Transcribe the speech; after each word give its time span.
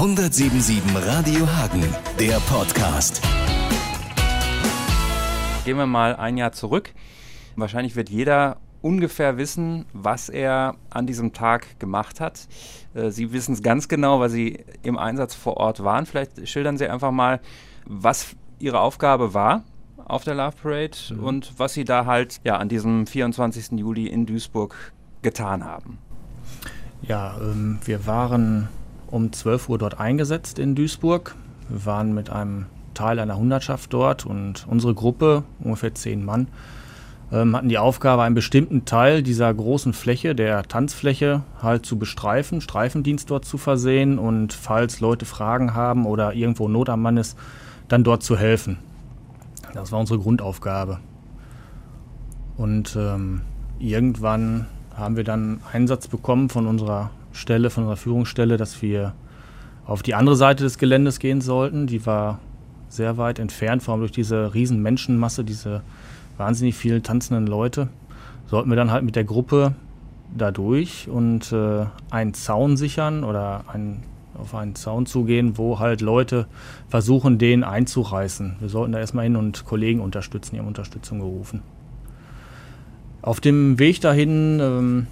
177 0.00 0.82
Radio 0.94 1.46
Hagen, 1.46 1.84
der 2.18 2.40
Podcast. 2.48 3.20
Gehen 5.66 5.76
wir 5.76 5.84
mal 5.84 6.16
ein 6.16 6.38
Jahr 6.38 6.52
zurück. 6.52 6.94
Wahrscheinlich 7.54 7.96
wird 7.96 8.08
jeder 8.08 8.56
ungefähr 8.80 9.36
wissen, 9.36 9.84
was 9.92 10.30
er 10.30 10.76
an 10.88 11.06
diesem 11.06 11.34
Tag 11.34 11.78
gemacht 11.78 12.18
hat. 12.18 12.48
Äh, 12.94 13.10
Sie 13.10 13.34
wissen 13.34 13.52
es 13.52 13.62
ganz 13.62 13.88
genau, 13.88 14.20
weil 14.20 14.30
Sie 14.30 14.64
im 14.82 14.96
Einsatz 14.96 15.34
vor 15.34 15.58
Ort 15.58 15.84
waren. 15.84 16.06
Vielleicht 16.06 16.48
schildern 16.48 16.78
Sie 16.78 16.88
einfach 16.88 17.10
mal, 17.10 17.38
was 17.84 18.34
Ihre 18.58 18.80
Aufgabe 18.80 19.34
war 19.34 19.64
auf 20.06 20.24
der 20.24 20.34
Love 20.34 20.56
Parade 20.62 20.96
mhm. 21.10 21.22
und 21.22 21.52
was 21.58 21.74
Sie 21.74 21.84
da 21.84 22.06
halt 22.06 22.40
ja 22.42 22.56
an 22.56 22.70
diesem 22.70 23.06
24. 23.06 23.72
Juli 23.72 24.06
in 24.06 24.24
Duisburg 24.24 24.94
getan 25.20 25.62
haben. 25.62 25.98
Ja, 27.02 27.36
ähm, 27.38 27.80
wir 27.84 28.06
waren 28.06 28.68
um 29.10 29.32
12 29.32 29.68
Uhr 29.68 29.78
dort 29.78 29.98
eingesetzt 30.00 30.58
in 30.58 30.74
Duisburg. 30.74 31.34
Wir 31.68 31.86
waren 31.86 32.14
mit 32.14 32.30
einem 32.30 32.66
Teil 32.94 33.18
einer 33.18 33.36
Hundertschaft 33.36 33.92
dort 33.92 34.26
und 34.26 34.66
unsere 34.68 34.94
Gruppe, 34.94 35.44
ungefähr 35.60 35.94
zehn 35.94 36.24
Mann, 36.24 36.48
ähm, 37.32 37.56
hatten 37.56 37.68
die 37.68 37.78
Aufgabe, 37.78 38.22
einen 38.22 38.34
bestimmten 38.34 38.84
Teil 38.84 39.22
dieser 39.22 39.52
großen 39.52 39.92
Fläche, 39.92 40.34
der 40.34 40.64
Tanzfläche, 40.64 41.42
halt 41.62 41.86
zu 41.86 41.98
bestreifen, 41.98 42.60
Streifendienst 42.60 43.30
dort 43.30 43.44
zu 43.44 43.56
versehen 43.56 44.18
und 44.18 44.52
falls 44.52 45.00
Leute 45.00 45.24
Fragen 45.24 45.74
haben 45.74 46.06
oder 46.06 46.34
irgendwo 46.34 46.68
Not 46.68 46.88
am 46.88 47.02
Mann 47.02 47.16
ist, 47.16 47.38
dann 47.88 48.04
dort 48.04 48.22
zu 48.22 48.36
helfen. 48.36 48.78
Das 49.74 49.92
war 49.92 50.00
unsere 50.00 50.18
Grundaufgabe. 50.18 50.98
Und 52.56 52.96
ähm, 52.96 53.42
irgendwann 53.78 54.66
haben 54.96 55.16
wir 55.16 55.24
dann 55.24 55.60
Einsatz 55.72 56.08
bekommen 56.08 56.48
von 56.48 56.66
unserer 56.66 57.10
Stelle, 57.32 57.70
von 57.70 57.84
unserer 57.84 57.96
Führungsstelle, 57.96 58.56
dass 58.56 58.82
wir 58.82 59.14
auf 59.86 60.02
die 60.02 60.14
andere 60.14 60.36
Seite 60.36 60.64
des 60.64 60.78
Geländes 60.78 61.18
gehen 61.18 61.40
sollten. 61.40 61.86
Die 61.86 62.04
war 62.06 62.38
sehr 62.88 63.18
weit 63.18 63.38
entfernt, 63.38 63.82
vor 63.82 63.92
allem 63.92 64.00
durch 64.00 64.12
diese 64.12 64.54
riesen 64.54 64.82
Menschenmasse, 64.82 65.44
diese 65.44 65.82
wahnsinnig 66.36 66.74
vielen 66.74 67.02
tanzenden 67.02 67.46
Leute. 67.46 67.88
Sollten 68.46 68.68
wir 68.68 68.76
dann 68.76 68.90
halt 68.90 69.04
mit 69.04 69.16
der 69.16 69.24
Gruppe 69.24 69.74
da 70.36 70.50
durch 70.50 71.08
und 71.08 71.52
äh, 71.52 71.86
einen 72.10 72.34
Zaun 72.34 72.76
sichern 72.76 73.24
oder 73.24 73.64
einen, 73.68 74.02
auf 74.38 74.54
einen 74.54 74.74
Zaun 74.74 75.06
zugehen, 75.06 75.58
wo 75.58 75.78
halt 75.78 76.00
Leute 76.00 76.46
versuchen, 76.88 77.38
den 77.38 77.64
einzureißen. 77.64 78.56
Wir 78.60 78.68
sollten 78.68 78.92
da 78.92 78.98
erstmal 78.98 79.24
hin 79.24 79.36
und 79.36 79.64
Kollegen 79.64 80.00
unterstützen, 80.00 80.54
die 80.54 80.60
haben 80.60 80.68
Unterstützung 80.68 81.20
gerufen. 81.20 81.62
Auf 83.22 83.40
dem 83.40 83.78
Weg 83.78 84.00
dahin 84.00 84.60
ähm, 84.60 85.06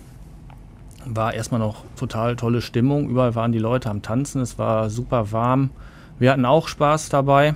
war 1.14 1.34
erstmal 1.34 1.61
noch 1.61 1.84
total 1.97 2.37
tolle 2.37 2.61
Stimmung. 2.61 3.09
Überall 3.09 3.34
waren 3.34 3.53
die 3.53 3.59
Leute 3.59 3.91
am 3.91 4.03
Tanzen. 4.03 4.41
Es 4.41 4.59
war 4.59 4.91
super 4.91 5.33
warm. 5.33 5.70
Wir 6.19 6.33
hatten 6.33 6.45
auch 6.45 6.69
Spaß 6.69 7.09
dabei. 7.09 7.55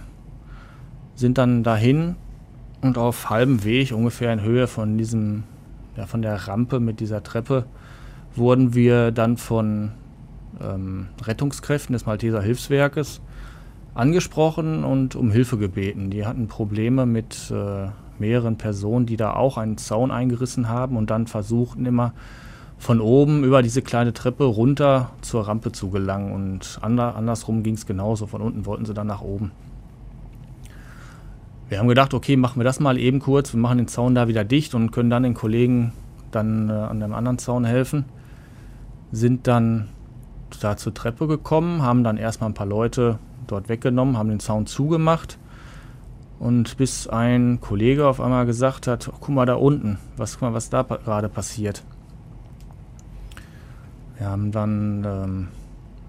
Sind 1.14 1.39
dann 1.39 1.62
dahin 1.62 2.17
und 2.81 2.98
auf 2.98 3.31
halbem 3.31 3.64
Weg, 3.64 3.92
ungefähr 3.92 4.33
in 4.33 4.42
Höhe 4.42 4.67
von 4.67 4.98
diesem, 4.98 5.44
ja, 5.97 6.06
von 6.06 6.22
der 6.22 6.48
Rampe 6.48 6.81
mit 6.81 7.00
dieser 7.00 7.22
Treppe, 7.22 7.67
wurden 8.34 8.75
wir 8.75 9.12
dann 9.12 9.36
von 9.36 9.92
ähm, 10.61 11.09
Rettungskräften 11.22 11.92
des 11.92 12.06
Malteser 12.06 12.42
Hilfswerkes 12.42 13.20
angesprochen 13.94 14.84
und 14.84 15.14
um 15.14 15.31
Hilfe 15.31 15.59
gebeten. 15.59 16.11
Die 16.11 16.27
hatten 16.27 16.48
Probleme 16.48 17.06
mit 17.06 17.53
äh, 17.53 17.89
mehreren 18.19 18.56
Personen, 18.56 19.06
die 19.06 19.16
da 19.16 19.34
auch 19.34 19.59
einen 19.59 19.78
Zaun 19.78 20.11
eingerissen 20.11 20.69
haben 20.69 20.97
und 20.97 21.11
dann 21.11 21.27
versuchten 21.27 21.87
immer 21.87 22.14
von 22.83 23.00
oben 23.00 23.44
über 23.44 23.62
diese 23.62 23.80
kleine 23.80 24.12
Treppe 24.12 24.42
runter 24.42 25.12
zur 25.20 25.47
Rampe 25.47 25.70
zu 25.70 25.91
gelangen. 25.91 26.33
Und 26.33 26.80
andersrum 26.83 27.62
ging 27.62 27.75
es 27.75 27.86
genauso. 27.86 28.27
Von 28.27 28.42
unten 28.42 28.66
wollten 28.66 28.86
sie 28.86 28.92
dann 28.92 29.06
nach 29.06 29.20
oben. 29.20 29.52
Wir 31.69 31.78
haben 31.78 31.86
gedacht, 31.86 32.12
okay, 32.12 32.36
machen 32.36 32.58
wir 32.58 32.64
das 32.64 32.80
mal 32.80 32.98
eben 32.98 33.20
kurz. 33.20 33.53
Wir 33.55 33.60
machen 33.60 33.78
den 33.78 33.86
Zaun 33.86 34.16
da 34.16 34.27
wieder 34.27 34.42
dicht 34.42 34.75
und 34.75 34.91
können 34.91 35.10
dann 35.10 35.22
den 35.22 35.34
Kollegen 35.34 35.92
dann 36.32 36.71
äh, 36.71 36.72
an 36.72 36.98
dem 36.98 37.15
anderen 37.15 37.38
Zaun 37.38 37.65
helfen. 37.65 38.04
Sind 39.12 39.47
dann 39.47 39.88
da 40.60 40.76
zur 40.76 40.92
Treppe 40.92 41.28
gekommen, 41.28 41.82
haben 41.82 42.03
dann 42.03 42.16
erstmal 42.16 42.50
ein 42.50 42.54
paar 42.54 42.66
Leute 42.66 43.21
dort 43.47 43.69
weggenommen, 43.69 44.19
haben 44.19 44.28
den 44.28 44.41
Zaun 44.41 44.66
zugemacht. 44.66 45.38
Und 46.41 46.76
bis 46.78 47.06
ein 47.06 47.60
Kollege 47.60 48.09
auf 48.09 48.21
einmal 48.21 48.44
gesagt 48.44 48.88
hat, 48.88 49.09
guck 49.21 49.28
mal 49.28 49.47
da 49.47 49.54
unten, 49.54 50.00
was, 50.16 50.32
guck 50.32 50.42
mal, 50.42 50.54
was 50.54 50.69
da 50.69 50.82
pa 50.82 50.97
gerade 50.97 51.28
passiert. 51.28 51.84
Wir 54.19 54.28
haben 54.28 54.53
dann 54.53 55.05
ähm, 55.05 55.49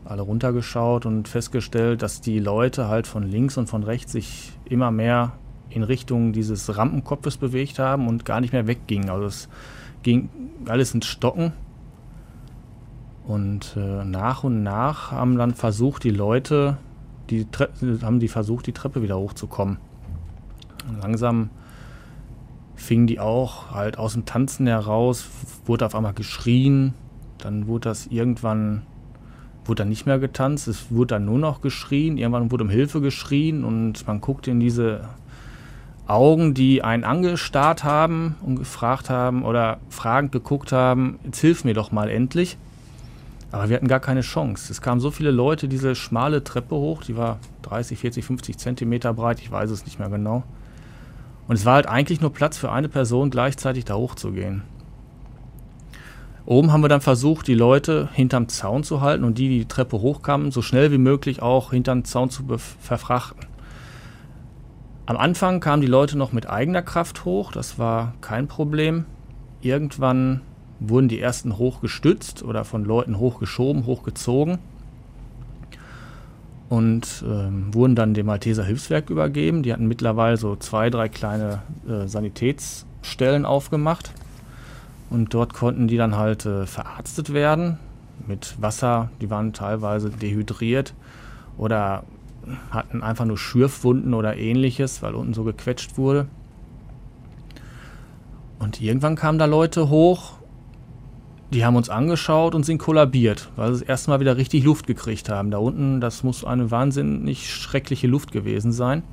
alle 0.06 0.22
runtergeschaut 0.22 1.06
und 1.06 1.28
festgestellt, 1.28 2.02
dass 2.02 2.22
die 2.22 2.40
Leute 2.40 2.88
halt 2.88 3.08
von 3.08 3.24
links 3.24 3.58
und 3.58 3.68
von 3.68 3.84
rechts 3.84 4.12
sich 4.12 4.52
immer 4.66 4.92
mehr 4.92 5.34
in 5.70 5.84
Richtung 5.84 6.34
dieses 6.34 6.78
Rampenkopfes 6.78 7.38
bewegt 7.38 7.80
haben 7.80 8.08
und 8.08 8.26
gar 8.26 8.42
nicht 8.42 8.54
mehr 8.54 8.68
weggingen. 8.68 9.10
Also 9.10 9.26
es 9.26 9.50
ging 10.04 10.30
alles 10.68 10.94
ins 10.94 11.08
Stocken. 11.08 11.54
Und 13.26 13.76
äh, 13.78 14.04
nach 14.04 14.44
und 14.44 14.64
nach 14.64 15.12
haben 15.12 15.38
dann 15.38 15.54
versucht, 15.54 16.04
die 16.04 16.12
Leute, 16.12 16.78
die 17.30 17.48
haben 18.02 18.20
die 18.20 18.28
versucht, 18.28 18.68
die 18.68 18.74
Treppe 18.74 19.02
wieder 19.02 19.18
hochzukommen. 19.18 19.78
Und 20.90 21.02
langsam 21.02 21.50
fingen 22.76 23.08
die 23.08 23.20
auch 23.22 23.72
halt 23.72 23.98
aus 23.98 24.14
dem 24.14 24.26
Tanzen 24.26 24.68
heraus, 24.68 25.30
wurde 25.66 25.86
auf 25.86 25.96
einmal 25.96 26.14
geschrien, 26.14 26.94
dann 27.44 27.68
wurde 27.68 27.90
das 27.90 28.08
irgendwann, 28.08 28.84
wurde 29.66 29.84
dann 29.84 29.90
nicht 29.90 30.06
mehr 30.06 30.20
getanzt, 30.20 30.68
es 30.68 30.92
wurde 30.92 31.16
dann 31.16 31.26
nur 31.26 31.40
noch 31.40 31.62
geschrien, 31.62 32.18
irgendwann 32.18 32.52
wurde 32.52 32.64
um 32.64 32.70
Hilfe 32.70 33.02
geschrien 33.02 33.64
und 33.64 34.06
man 34.08 34.22
guckte 34.22 34.52
in 34.52 34.60
diese 34.60 35.10
Augen, 36.08 36.54
die 36.54 36.84
einen 36.84 37.04
angestarrt 37.04 37.84
haben 37.84 38.36
und 38.42 38.58
gefragt 38.58 39.10
haben 39.10 39.44
oder 39.44 39.80
fragend 39.90 40.32
geguckt 40.32 40.72
haben, 40.72 41.20
jetzt 41.24 41.40
hilf 41.40 41.64
mir 41.64 41.74
doch 41.74 41.92
mal 41.92 42.10
endlich. 42.10 42.58
Aber 43.52 43.70
wir 43.70 43.76
hatten 43.76 43.88
gar 43.88 44.00
keine 44.00 44.22
Chance. 44.22 44.72
Es 44.72 44.82
kamen 44.82 45.00
so 45.00 45.12
viele 45.12 45.30
Leute 45.30 45.68
diese 45.68 45.96
schmale 45.96 46.44
Treppe 46.44 46.76
hoch, 46.76 47.04
die 47.04 47.16
war 47.16 47.40
30, 47.62 48.00
40, 48.00 48.26
50 48.26 48.58
Zentimeter 48.58 49.14
breit, 49.14 49.40
ich 49.40 49.52
weiß 49.52 49.70
es 49.70 49.86
nicht 49.86 50.00
mehr 50.00 50.10
genau. 50.10 50.44
Und 51.48 51.56
es 51.56 51.66
war 51.66 51.76
halt 51.76 51.88
eigentlich 51.88 52.20
nur 52.20 52.34
Platz 52.34 52.58
für 52.58 52.72
eine 52.72 52.90
Person 52.90 53.30
gleichzeitig 53.30 53.86
da 53.86 53.96
hochzugehen. 53.96 54.64
Oben 56.46 56.74
haben 56.74 56.84
wir 56.84 56.90
dann 56.90 57.02
versucht, 57.02 57.48
die 57.48 57.54
Leute 57.54 58.10
hinterm 58.12 58.50
Zaun 58.50 58.84
zu 58.84 59.00
halten 59.00 59.24
und 59.24 59.38
die, 59.38 59.48
die 59.48 59.60
die 59.60 59.68
Treppe 59.68 60.02
hochkamen, 60.02 60.52
so 60.52 60.62
schnell 60.62 60.92
wie 60.92 60.98
möglich 60.98 61.42
auch 61.42 61.72
hinterm 61.72 62.04
Zaun 62.04 62.30
zu 62.30 62.44
verfrachten. 62.80 63.46
Am 65.06 65.16
Anfang 65.16 65.62
kamen 65.62 65.82
die 65.82 65.88
Leute 65.88 66.18
noch 66.18 66.34
mit 66.34 66.50
eigener 66.50 66.82
Kraft 66.82 67.24
hoch, 67.24 67.52
das 67.52 67.80
war 67.80 68.14
kein 68.20 68.48
Problem. 68.48 69.06
Irgendwann 69.62 70.42
wurden 70.80 71.08
die 71.08 71.20
ersten 71.22 71.58
hochgestützt 71.58 72.44
oder 72.44 72.66
von 72.66 72.84
Leuten 72.84 73.20
hochgeschoben, 73.20 73.86
hochgezogen 73.86 74.58
und 76.68 77.24
ähm, 77.26 77.74
wurden 77.74 77.96
dann 77.96 78.14
dem 78.14 78.26
Malteser 78.26 78.66
Hilfswerk 78.66 79.10
übergeben. 79.10 79.64
Die 79.64 79.72
hatten 79.72 79.88
mittlerweile 79.88 80.36
so 80.36 80.58
zwei, 80.58 80.90
drei 80.90 81.08
kleine 81.08 81.62
äh, 81.88 82.08
Sanitätsstellen 82.08 83.46
aufgemacht 83.46 84.14
und 85.14 85.34
dort 85.34 85.54
konnten 85.54 85.88
die 85.88 85.96
dann 85.96 86.18
halt 86.18 86.46
äh, 86.48 86.66
verarztet 86.66 87.34
werden 87.34 87.78
mit 88.28 88.60
Wasser. 88.60 89.12
Die 89.22 89.30
waren 89.30 89.54
teilweise 89.54 90.10
dehydriert 90.10 90.96
oder 91.56 92.04
hatten 92.72 93.04
einfach 93.04 93.26
nur 93.26 93.38
Schürfwunden 93.38 94.16
oder 94.16 94.36
ähnliches, 94.36 95.04
weil 95.04 95.14
unten 95.14 95.36
so 95.36 95.44
gequetscht 95.44 95.98
wurde. 95.98 96.28
Und 98.58 98.82
irgendwann 98.82 99.16
kamen 99.16 99.38
da 99.38 99.46
Leute 99.46 99.90
hoch, 99.90 100.34
die 101.54 101.64
haben 101.64 101.76
uns 101.76 101.90
angeschaut 101.90 102.56
und 102.56 102.64
sind 102.66 102.80
kollabiert, 102.80 103.52
weil 103.56 103.72
sie 103.72 103.82
das 103.82 103.88
erste 103.88 104.10
Mal 104.10 104.20
wieder 104.20 104.36
richtig 104.38 104.64
Luft 104.64 104.88
gekriegt 104.88 105.30
haben. 105.30 105.52
Da 105.52 105.60
unten, 105.60 106.02
das 106.02 106.24
muss 106.24 106.44
eine 106.44 106.72
wahnsinnig 106.72 107.54
schreckliche 107.54 108.08
Luft 108.08 108.32
gewesen 108.32 108.72
sein 108.72 109.04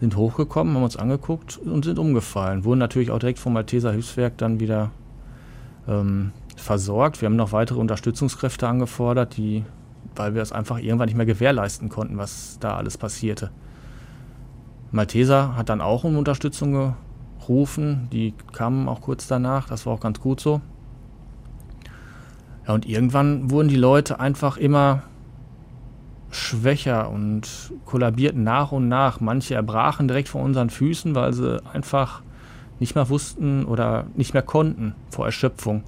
sind 0.00 0.16
hochgekommen, 0.16 0.74
haben 0.74 0.82
uns 0.82 0.96
angeguckt 0.96 1.58
und 1.58 1.84
sind 1.84 1.98
umgefallen. 1.98 2.64
Wurden 2.64 2.78
natürlich 2.78 3.10
auch 3.10 3.18
direkt 3.18 3.38
vom 3.38 3.52
Malteser 3.52 3.92
Hilfswerk 3.92 4.38
dann 4.38 4.58
wieder 4.58 4.90
ähm, 5.86 6.32
versorgt. 6.56 7.20
Wir 7.20 7.26
haben 7.26 7.36
noch 7.36 7.52
weitere 7.52 7.78
Unterstützungskräfte 7.78 8.66
angefordert, 8.66 9.36
die, 9.36 9.64
weil 10.16 10.34
wir 10.34 10.42
es 10.42 10.52
einfach 10.52 10.78
irgendwann 10.78 11.06
nicht 11.06 11.16
mehr 11.16 11.26
gewährleisten 11.26 11.90
konnten, 11.90 12.16
was 12.16 12.56
da 12.60 12.76
alles 12.76 12.96
passierte. 12.96 13.50
Malteser 14.90 15.56
hat 15.56 15.68
dann 15.68 15.80
auch 15.80 16.04
um 16.04 16.16
Unterstützung 16.16 16.94
gerufen. 17.38 18.08
Die 18.10 18.34
kamen 18.52 18.88
auch 18.88 19.02
kurz 19.02 19.26
danach. 19.26 19.68
Das 19.68 19.86
war 19.86 19.92
auch 19.92 20.00
ganz 20.00 20.20
gut 20.20 20.40
so. 20.40 20.60
Ja, 22.66 22.74
und 22.74 22.86
irgendwann 22.86 23.50
wurden 23.50 23.68
die 23.68 23.76
Leute 23.76 24.18
einfach 24.18 24.56
immer 24.56 25.02
schwächer 26.30 27.10
und 27.10 27.72
kollabierten 27.86 28.44
nach 28.44 28.72
und 28.72 28.88
nach. 28.88 29.20
Manche 29.20 29.54
erbrachen 29.54 30.08
direkt 30.08 30.28
vor 30.28 30.42
unseren 30.42 30.70
Füßen, 30.70 31.14
weil 31.14 31.32
sie 31.32 31.62
einfach 31.72 32.22
nicht 32.78 32.94
mehr 32.94 33.08
wussten 33.08 33.64
oder 33.64 34.06
nicht 34.14 34.32
mehr 34.32 34.42
konnten 34.42 34.94
vor 35.10 35.26
Erschöpfung. 35.26 35.82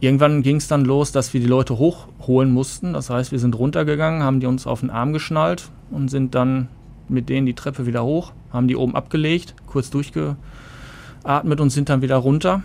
irgendwann 0.00 0.42
ging 0.42 0.56
es 0.56 0.68
dann 0.68 0.84
los, 0.84 1.10
dass 1.10 1.32
wir 1.32 1.40
die 1.40 1.46
Leute 1.46 1.78
hochholen 1.78 2.52
mussten. 2.52 2.92
Das 2.92 3.08
heißt, 3.08 3.32
wir 3.32 3.38
sind 3.38 3.58
runtergegangen, 3.58 4.22
haben 4.22 4.40
die 4.40 4.46
uns 4.46 4.66
auf 4.66 4.80
den 4.80 4.90
Arm 4.90 5.12
geschnallt 5.12 5.70
und 5.90 6.08
sind 6.10 6.34
dann 6.34 6.68
mit 7.08 7.28
denen 7.28 7.46
die 7.46 7.54
Treppe 7.54 7.86
wieder 7.86 8.04
hoch, 8.04 8.32
haben 8.52 8.68
die 8.68 8.76
oben 8.76 8.94
abgelegt, 8.94 9.54
kurz 9.66 9.90
durchgeatmet 9.90 11.60
und 11.60 11.70
sind 11.70 11.88
dann 11.88 12.02
wieder 12.02 12.16
runter, 12.16 12.62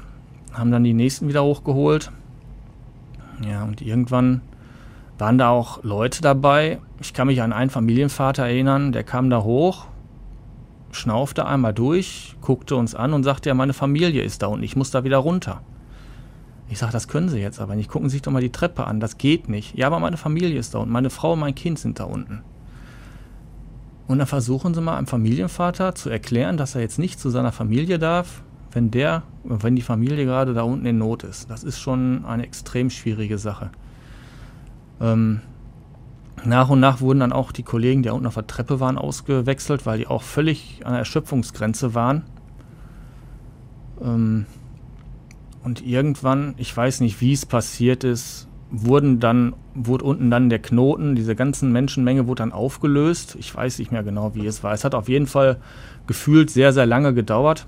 haben 0.54 0.72
dann 0.72 0.84
die 0.84 0.94
nächsten 0.94 1.28
wieder 1.30 1.44
hochgeholt. 1.44 2.12
Ja, 3.48 3.64
und 3.64 3.82
irgendwann 3.82 4.42
waren 5.22 5.38
da 5.38 5.50
auch 5.50 5.84
Leute 5.84 6.24
dabei. 6.24 6.80
Ich 7.00 7.14
kann 7.14 7.28
mich 7.28 7.44
an 7.44 7.54
einen 7.54 7.70
Familienvater 7.70 8.44
erinnern, 8.44 8.92
der 8.92 9.04
kam 9.04 9.30
da 9.30 9.44
hoch, 9.44 9.86
schnaufte 10.92 11.46
einmal 11.46 11.76
durch, 11.76 12.36
guckte 12.42 12.76
uns 12.76 12.96
an 12.96 13.14
und 13.14 13.24
sagte, 13.24 13.50
ja, 13.50 13.54
meine 13.54 13.74
Familie 13.74 14.24
ist 14.24 14.42
da 14.42 14.48
unten, 14.48 14.64
ich 14.64 14.76
muss 14.76 14.90
da 14.90 15.04
wieder 15.04 15.20
runter. 15.20 15.62
Ich 16.70 16.80
sage, 16.80 16.92
das 16.92 17.08
können 17.08 17.30
Sie 17.30 17.38
jetzt 17.38 17.60
aber 17.60 17.76
nicht. 17.76 17.88
Gucken 17.88 18.10
Sie 18.10 18.14
sich 18.16 18.24
doch 18.24 18.32
mal 18.32 18.42
die 18.42 18.52
Treppe 18.52 18.88
an, 18.88 19.00
das 19.00 19.20
geht 19.20 19.48
nicht. 19.48 19.78
Ja, 19.78 19.86
aber 19.88 20.00
meine 20.00 20.18
Familie 20.18 20.58
ist 20.58 20.74
da 20.74 20.80
unten, 20.80 20.92
meine 20.92 21.12
Frau 21.12 21.34
und 21.34 21.40
mein 21.40 21.54
Kind 21.54 21.78
sind 21.78 22.00
da 22.00 22.06
unten. 22.06 22.42
Und 24.08 24.18
dann 24.18 24.28
versuchen 24.28 24.74
Sie 24.74 24.82
mal 24.82 24.98
einem 24.98 25.06
Familienvater 25.06 25.94
zu 25.94 26.10
erklären, 26.10 26.58
dass 26.58 26.74
er 26.74 26.82
jetzt 26.82 26.98
nicht 26.98 27.20
zu 27.20 27.30
seiner 27.30 27.52
Familie 27.52 28.00
darf, 28.00 28.42
wenn 28.72 28.90
der, 28.90 29.22
wenn 29.44 29.76
die 29.76 29.84
Familie 29.84 30.26
gerade 30.26 30.56
da 30.56 30.64
unten 30.64 30.88
in 30.88 30.98
Not 30.98 31.24
ist. 31.24 31.52
Das 31.52 31.64
ist 31.64 31.80
schon 31.80 32.26
eine 32.26 32.44
extrem 32.44 32.90
schwierige 32.90 33.38
Sache. 33.38 33.70
Ähm, 35.02 35.42
nach 36.44 36.70
und 36.70 36.80
nach 36.80 37.02
wurden 37.02 37.20
dann 37.20 37.34
auch 37.34 37.52
die 37.52 37.64
Kollegen, 37.64 38.04
die 38.04 38.10
unten 38.10 38.26
auf 38.26 38.34
der 38.34 38.48
Treppe 38.48 38.80
waren, 38.80 38.98
ausgewechselt, 38.98 39.86
weil 39.86 40.00
die 40.00 40.08
auch 40.08 40.24
völlig 40.24 40.82
an 40.86 40.94
der 40.94 41.00
Erschöpfungsgrenze 41.00 41.94
waren. 41.94 42.24
Ähm, 44.02 44.46
und 45.64 45.86
irgendwann, 45.86 46.56
ich 46.58 46.76
weiß 46.76 47.02
nicht, 47.02 47.22
wie 47.22 47.34
es 47.34 47.46
passiert 47.46 48.04
ist, 48.04 48.48
wurden 48.72 49.20
dann, 49.20 49.54
wurde 49.76 50.06
unten 50.06 50.32
dann 50.32 50.50
der 50.50 50.60
Knoten, 50.60 51.14
diese 51.14 51.36
ganzen 51.36 51.72
Menschenmenge 51.72 52.26
wurde 52.26 52.42
dann 52.42 52.54
aufgelöst. 52.54 53.36
Ich 53.40 53.54
weiß 53.54 53.78
nicht 53.80 53.92
mehr 53.92 54.04
genau, 54.04 54.34
wie 54.34 54.46
es 54.46 54.64
war. 54.64 54.74
Es 54.74 54.84
hat 54.84 54.96
auf 54.96 55.10
jeden 55.10 55.28
Fall 55.28 55.58
gefühlt 56.08 56.50
sehr, 56.50 56.74
sehr 56.74 56.86
lange 56.86 57.14
gedauert. 57.14 57.68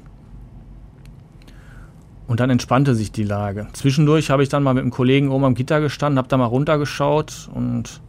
Und 2.27 2.39
dann 2.39 2.49
entspannte 2.49 2.95
sich 2.95 3.11
die 3.11 3.23
Lage. 3.23 3.67
Zwischendurch 3.73 4.29
habe 4.29 4.43
ich 4.43 4.49
dann 4.49 4.63
mal 4.63 4.73
mit 4.73 4.81
einem 4.81 4.91
Kollegen 4.91 5.29
oben 5.29 5.43
am 5.43 5.55
Gitter 5.55 5.81
gestanden, 5.81 6.17
habe 6.17 6.29
da 6.29 6.37
mal 6.37 6.45
runtergeschaut 6.45 7.49
und 7.53 8.01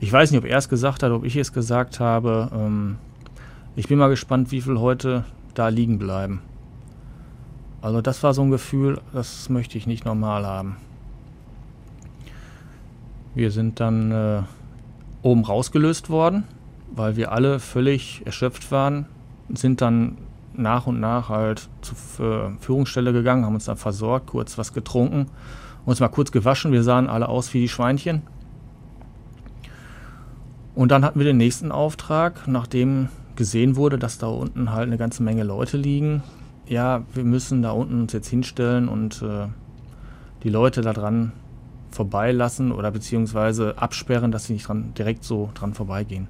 ich 0.00 0.10
weiß 0.10 0.30
nicht, 0.30 0.38
ob 0.38 0.46
er 0.46 0.58
es 0.58 0.70
gesagt 0.70 1.02
hat, 1.02 1.12
ob 1.12 1.24
ich 1.24 1.36
es 1.36 1.52
gesagt 1.52 2.00
habe. 2.00 2.50
Ähm, 2.54 2.96
ich 3.76 3.86
bin 3.86 3.98
mal 3.98 4.08
gespannt, 4.08 4.50
wie 4.50 4.62
viel 4.62 4.78
heute 4.78 5.24
da 5.54 5.68
liegen 5.68 5.98
bleiben. 5.98 6.40
Also 7.82 8.00
das 8.00 8.22
war 8.22 8.34
so 8.34 8.42
ein 8.42 8.50
Gefühl, 8.50 8.98
das 9.12 9.48
möchte 9.50 9.76
ich 9.76 9.86
nicht 9.86 10.04
normal 10.04 10.46
haben. 10.46 10.76
Wir 13.34 13.50
sind 13.50 13.78
dann 13.78 14.10
äh, 14.10 14.42
oben 15.22 15.44
rausgelöst 15.44 16.10
worden, 16.10 16.44
weil 16.94 17.16
wir 17.16 17.32
alle 17.32 17.60
völlig 17.60 18.22
erschöpft 18.24 18.72
waren, 18.72 19.06
sind 19.48 19.80
dann 19.80 20.16
nach 20.54 20.86
und 20.86 21.00
nach 21.00 21.28
halt 21.28 21.68
zur 21.80 22.52
Führungsstelle 22.60 23.12
gegangen, 23.12 23.44
haben 23.44 23.54
uns 23.54 23.66
dann 23.66 23.76
versorgt, 23.76 24.28
kurz 24.28 24.58
was 24.58 24.72
getrunken, 24.72 25.26
uns 25.84 26.00
mal 26.00 26.08
kurz 26.08 26.32
gewaschen. 26.32 26.72
Wir 26.72 26.82
sahen 26.82 27.08
alle 27.08 27.28
aus 27.28 27.52
wie 27.54 27.60
die 27.60 27.68
Schweinchen. 27.68 28.22
Und 30.74 30.90
dann 30.90 31.04
hatten 31.04 31.18
wir 31.18 31.26
den 31.26 31.36
nächsten 31.36 31.72
Auftrag, 31.72 32.46
nachdem 32.46 33.08
gesehen 33.36 33.76
wurde, 33.76 33.98
dass 33.98 34.18
da 34.18 34.28
unten 34.28 34.72
halt 34.72 34.86
eine 34.86 34.98
ganze 34.98 35.22
Menge 35.22 35.44
Leute 35.44 35.76
liegen. 35.76 36.22
Ja, 36.66 37.02
wir 37.14 37.24
müssen 37.24 37.62
da 37.62 37.72
unten 37.72 38.02
uns 38.02 38.12
jetzt 38.12 38.28
hinstellen 38.28 38.88
und 38.88 39.22
äh, 39.22 39.48
die 40.42 40.50
Leute 40.50 40.82
da 40.82 40.92
dran 40.92 41.32
vorbeilassen 41.90 42.72
oder 42.72 42.90
beziehungsweise 42.90 43.74
absperren, 43.78 44.30
dass 44.30 44.44
sie 44.44 44.52
nicht 44.52 44.68
dran, 44.68 44.94
direkt 44.94 45.24
so 45.24 45.50
dran 45.54 45.74
vorbeigehen. 45.74 46.28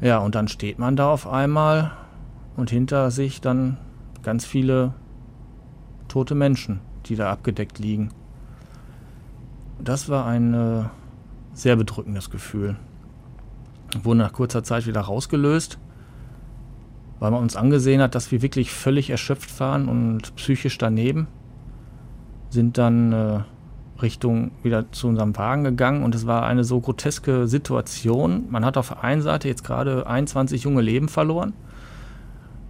Ja, 0.00 0.18
und 0.18 0.34
dann 0.34 0.48
steht 0.48 0.78
man 0.78 0.94
da 0.94 1.10
auf 1.10 1.26
einmal 1.26 1.92
und 2.58 2.70
hinter 2.70 3.12
sich 3.12 3.40
dann 3.40 3.76
ganz 4.24 4.44
viele 4.44 4.92
tote 6.08 6.34
Menschen, 6.34 6.80
die 7.06 7.14
da 7.14 7.30
abgedeckt 7.30 7.78
liegen. 7.78 8.10
Das 9.82 10.08
war 10.08 10.26
ein 10.26 10.54
äh, 10.54 10.82
sehr 11.52 11.76
bedrückendes 11.76 12.30
Gefühl. 12.30 12.74
Wurde 14.02 14.18
nach 14.18 14.32
kurzer 14.32 14.64
Zeit 14.64 14.88
wieder 14.88 15.02
rausgelöst, 15.02 15.78
weil 17.20 17.30
man 17.30 17.42
uns 17.42 17.54
angesehen 17.54 18.02
hat, 18.02 18.16
dass 18.16 18.32
wir 18.32 18.42
wirklich 18.42 18.72
völlig 18.72 19.10
erschöpft 19.10 19.60
waren 19.60 19.88
und 19.88 20.34
psychisch 20.34 20.78
daneben. 20.78 21.28
Sind 22.50 22.76
dann 22.76 23.12
äh, 23.12 23.40
Richtung 24.02 24.50
wieder 24.64 24.90
zu 24.90 25.06
unserem 25.06 25.36
Wagen 25.36 25.62
gegangen 25.62 26.02
und 26.02 26.12
es 26.16 26.26
war 26.26 26.44
eine 26.44 26.64
so 26.64 26.80
groteske 26.80 27.46
Situation. 27.46 28.46
Man 28.50 28.64
hat 28.64 28.76
auf 28.76 28.88
der 28.88 29.04
einen 29.04 29.22
Seite 29.22 29.46
jetzt 29.46 29.62
gerade 29.62 30.08
21 30.08 30.64
junge 30.64 30.82
Leben 30.82 31.08
verloren, 31.08 31.52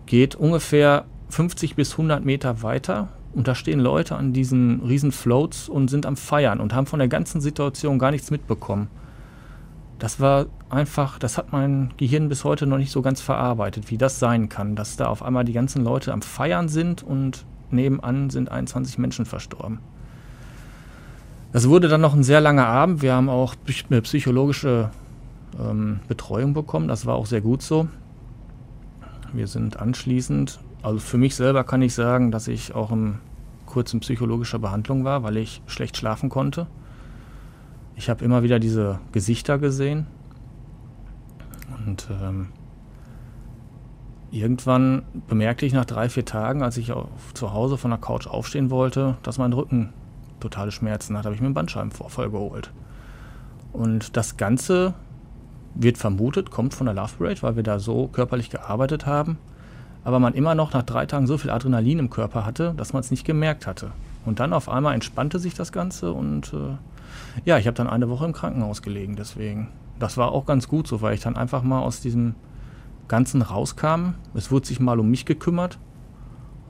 geht 0.09 0.35
ungefähr 0.35 1.05
50 1.29 1.77
bis 1.77 1.93
100 1.93 2.25
Meter 2.25 2.63
weiter 2.63 3.09
und 3.35 3.47
da 3.47 3.55
stehen 3.55 3.79
Leute 3.79 4.17
an 4.17 4.33
diesen 4.33 4.81
riesen 4.81 5.13
Floats 5.13 5.69
und 5.69 5.89
sind 5.89 6.07
am 6.07 6.17
Feiern 6.17 6.61
und 6.61 6.75
haben 6.75 6.87
von 6.87 6.99
der 6.99 7.09
ganzen 7.09 7.41
Situation 7.41 7.99
gar 7.99 8.11
nichts 8.11 8.31
mitbekommen. 8.31 8.89
Das 9.99 10.19
war 10.19 10.47
einfach, 10.71 11.19
das 11.19 11.37
hat 11.39 11.53
mein 11.53 11.93
Gehirn 11.99 12.29
bis 12.29 12.45
heute 12.45 12.67
noch 12.67 12.79
nicht 12.79 12.91
so 12.91 13.03
ganz 13.03 13.21
verarbeitet, 13.21 13.91
wie 13.91 13.99
das 13.99 14.19
sein 14.19 14.49
kann, 14.49 14.77
dass 14.77 14.97
da 14.97 15.07
auf 15.07 15.23
einmal 15.23 15.45
die 15.45 15.53
ganzen 15.53 15.85
Leute 15.85 16.13
am 16.13 16.23
Feiern 16.23 16.69
sind 16.69 17.03
und 17.03 17.45
nebenan 17.71 18.31
sind 18.31 18.51
21 18.51 18.97
Menschen 18.99 19.27
verstorben. 19.27 19.81
Das 21.53 21.69
wurde 21.69 21.89
dann 21.89 22.01
noch 22.01 22.15
ein 22.15 22.23
sehr 22.23 22.41
langer 22.41 22.67
Abend. 22.67 23.03
Wir 23.03 23.15
haben 23.15 23.29
auch 23.29 23.55
eine 23.91 24.03
psychologische 24.03 24.91
ähm, 25.59 26.01
Betreuung 26.09 26.55
bekommen. 26.55 26.89
Das 26.89 27.05
war 27.05 27.15
auch 27.15 27.27
sehr 27.27 27.41
gut 27.41 27.63
so. 27.63 27.89
Wir 29.33 29.47
sind 29.47 29.79
anschließend, 29.79 30.59
also 30.83 30.99
für 30.99 31.19
mich 31.19 31.35
selber 31.35 31.65
kann 31.65 31.83
ich 31.83 31.95
sagen, 31.95 32.31
dass 32.31 32.49
ich 32.49 32.75
auch 32.75 32.91
in 32.93 33.19
kurzen 33.67 34.01
psychologischer 34.01 34.59
Behandlung 34.59 35.05
war, 35.05 35.23
weil 35.23 35.37
ich 35.37 35.63
schlecht 35.67 35.97
schlafen 35.97 36.31
konnte. 36.31 36.67
Ich 37.97 38.09
habe 38.09 38.25
immer 38.25 38.43
wieder 38.43 38.59
diese 38.59 39.01
Gesichter 39.13 39.59
gesehen. 39.59 40.07
Und 41.87 42.09
ähm, 42.11 42.49
irgendwann 44.31 45.03
bemerkte 45.29 45.67
ich 45.67 45.73
nach 45.73 45.85
drei, 45.85 46.09
vier 46.09 46.25
Tagen, 46.25 46.63
als 46.63 46.77
ich 46.77 46.93
zu 47.35 47.53
Hause 47.53 47.77
von 47.77 47.91
der 47.91 48.01
Couch 48.01 48.27
aufstehen 48.27 48.71
wollte, 48.71 49.17
dass 49.23 49.39
mein 49.39 49.53
Rücken 49.53 49.93
totale 50.41 50.71
Schmerzen 50.71 51.17
hat, 51.17 51.25
habe 51.25 51.35
ich 51.35 51.41
mir 51.41 51.47
einen 51.47 51.55
Bandscheibenvorfall 51.55 52.31
geholt. 52.31 52.73
Und 53.73 54.17
das 54.17 54.37
Ganze 54.37 54.95
wird 55.79 55.97
vermutet, 55.97 56.51
kommt 56.51 56.75
von 56.75 56.87
der 56.87 56.95
Love 56.95 57.15
Parade, 57.19 57.43
weil 57.43 57.57
wir 57.57 57.63
da 57.63 57.79
so 57.79 58.09
körperlich 58.09 58.51
gearbeitet 58.51 59.07
haben, 59.07 59.39
aber 60.05 60.19
man 60.19 60.35
immer 60.35 60.55
noch 60.55 60.73
nach 60.73 60.83
drei 60.83 61.07
Tagen 61.07 61.27
so 61.27 61.39
viel 61.39 61.51
Adrenalin 61.51 61.99
im 61.99 62.11
Körper 62.11 62.45
hatte, 62.45 62.75
dass 62.77 62.93
man 62.93 63.01
es 63.01 63.11
nicht 63.11 63.25
gemerkt 63.25 63.67
hatte. 63.67 63.93
Und 64.27 64.41
dann 64.41 64.53
auf 64.53 64.69
einmal 64.69 64.95
entspannte 64.95 65.39
sich 65.39 65.55
das 65.55 65.73
Ganze 65.73 66.13
und 66.13 66.53
äh, 66.53 66.77
ja, 67.45 67.59
ich 67.59 67.67
habe 67.67 67.77
dann 67.77 67.89
eine 67.89 68.11
Woche 68.11 68.27
im 68.27 68.33
Krankenhaus 68.33 68.83
gelegen, 68.83 69.17
deswegen. 69.17 69.69
Das 69.99 70.17
war 70.17 70.33
auch 70.33 70.47
ganz 70.47 70.69
gut 70.69 70.87
so, 70.87 71.01
weil 71.01 71.15
ich 71.15 71.21
dann 71.21 71.37
einfach 71.37 71.63
mal 71.63 71.81
aus 71.81 72.01
diesem 72.01 72.35
Ganzen 73.09 73.43
rauskam. 73.43 74.15
Es 74.35 74.51
wurde 74.51 74.67
sich 74.67 74.79
mal 74.79 75.01
um 75.01 75.11
mich 75.11 75.25
gekümmert 75.25 75.79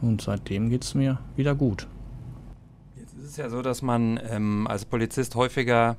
und 0.00 0.22
seitdem 0.22 0.70
geht 0.70 0.84
es 0.84 0.94
mir 0.94 1.18
wieder 1.36 1.54
gut 1.54 1.86
ist 3.28 3.36
ja 3.36 3.50
so, 3.50 3.60
dass 3.60 3.82
man 3.82 4.18
ähm, 4.30 4.66
als 4.66 4.86
Polizist 4.86 5.34
häufiger 5.34 5.96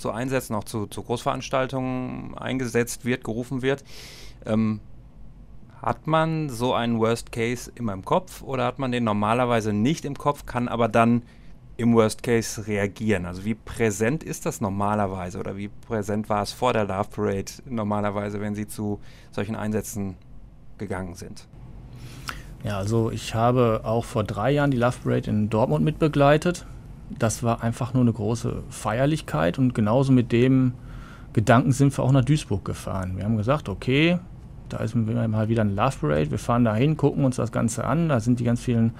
zu 0.00 0.10
Einsätzen, 0.10 0.54
auch 0.54 0.64
zu, 0.64 0.86
zu 0.86 1.02
Großveranstaltungen 1.02 2.36
eingesetzt 2.36 3.04
wird, 3.04 3.24
gerufen 3.24 3.62
wird. 3.62 3.84
Ähm, 4.46 4.80
hat 5.82 6.06
man 6.06 6.50
so 6.50 6.74
einen 6.74 6.98
Worst 6.98 7.32
Case 7.32 7.72
immer 7.74 7.94
im 7.94 8.04
Kopf 8.04 8.42
oder 8.42 8.66
hat 8.66 8.78
man 8.78 8.92
den 8.92 9.04
normalerweise 9.04 9.72
nicht 9.72 10.04
im 10.04 10.16
Kopf, 10.16 10.44
kann 10.44 10.68
aber 10.68 10.88
dann 10.88 11.22
im 11.78 11.94
Worst 11.94 12.22
Case 12.22 12.66
reagieren? 12.66 13.24
Also 13.24 13.44
wie 13.44 13.54
präsent 13.54 14.22
ist 14.22 14.44
das 14.44 14.60
normalerweise 14.60 15.38
oder 15.38 15.56
wie 15.56 15.68
präsent 15.68 16.28
war 16.28 16.42
es 16.42 16.52
vor 16.52 16.74
der 16.74 16.84
Love 16.84 17.08
Parade 17.10 17.52
normalerweise, 17.64 18.40
wenn 18.40 18.54
Sie 18.54 18.66
zu 18.66 19.00
solchen 19.30 19.56
Einsätzen 19.56 20.16
gegangen 20.76 21.14
sind? 21.14 21.46
Ja, 22.62 22.76
also 22.76 23.10
ich 23.10 23.34
habe 23.34 23.80
auch 23.84 24.04
vor 24.04 24.24
drei 24.24 24.50
Jahren 24.50 24.70
die 24.70 24.76
Love 24.76 24.98
Parade 25.02 25.30
in 25.30 25.48
Dortmund 25.48 25.82
mitbegleitet. 25.82 26.66
Das 27.18 27.42
war 27.42 27.62
einfach 27.62 27.92
nur 27.92 28.02
eine 28.02 28.12
große 28.12 28.62
Feierlichkeit 28.70 29.58
und 29.58 29.74
genauso 29.74 30.12
mit 30.12 30.32
dem 30.32 30.72
Gedanken 31.32 31.72
sind 31.72 31.96
wir 31.96 32.04
auch 32.04 32.12
nach 32.12 32.24
Duisburg 32.24 32.64
gefahren. 32.64 33.16
Wir 33.16 33.24
haben 33.24 33.36
gesagt, 33.36 33.68
okay, 33.68 34.18
da 34.68 34.78
ist 34.78 34.94
mal 34.94 35.48
wieder 35.48 35.62
eine 35.62 35.72
Love 35.72 35.96
Parade, 36.00 36.30
wir 36.30 36.38
fahren 36.38 36.64
da 36.64 36.74
hin, 36.74 36.96
gucken 36.96 37.24
uns 37.24 37.36
das 37.36 37.52
Ganze 37.52 37.84
an. 37.84 38.08
Da 38.08 38.20
sind 38.20 38.40
die 38.40 38.44
ganz 38.44 38.60
vielen 38.60 38.92